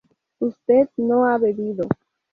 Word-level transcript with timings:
usted 0.39 0.89
no 0.97 1.27
ha 1.27 1.37
bebido 1.37 1.87